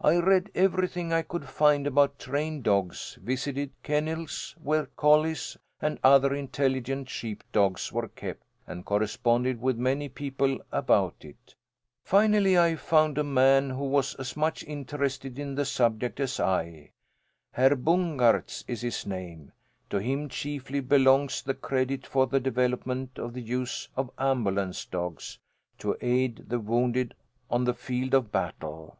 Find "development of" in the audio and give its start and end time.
22.40-23.32